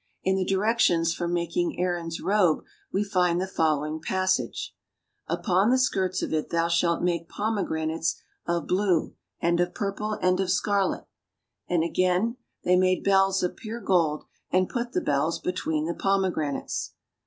[0.23, 4.73] In the directions for making Aaron's robe we find the following passage:
[5.27, 10.39] "Upon the skirts of it thou shalt make pomegranates of blue, and of purple, and
[10.39, 11.05] of scarlet,"
[11.69, 16.95] and again, "They made bells of pure gold, and put the bells between the pomegranates."